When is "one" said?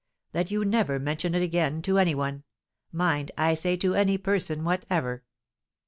2.15-2.43